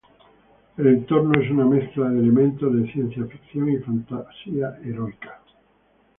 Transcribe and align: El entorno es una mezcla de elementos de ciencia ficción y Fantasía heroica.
El 0.79 0.87
entorno 0.87 1.39
es 1.39 1.51
una 1.51 1.63
mezcla 1.63 2.09
de 2.09 2.17
elementos 2.21 2.73
de 2.73 2.91
ciencia 2.91 3.23
ficción 3.27 3.69
y 3.69 3.77
Fantasía 3.81 4.79
heroica. 4.83 5.43